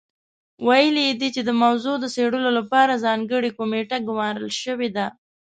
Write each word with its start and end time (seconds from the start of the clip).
ویلي 0.67 1.03
یې 1.07 1.13
دي 1.21 1.29
چې 1.35 1.41
د 1.45 1.51
موضوع 1.63 1.95
د 1.99 2.05
څېړلو 2.13 2.49
لپاره 2.59 3.01
ځانګړې 3.05 3.49
کمېټه 3.57 3.97
ګمارل 4.07 4.49
شوې 4.63 4.89
ده. 4.95 5.07